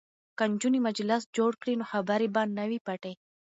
که 0.37 0.43
نجونې 0.51 0.79
مجلس 0.87 1.21
جوړ 1.37 1.51
کړي 1.61 1.73
نو 1.79 1.85
خبرې 1.91 2.27
به 2.35 2.41
نه 2.57 2.63
وي 2.69 2.79
پټې. 2.87 3.13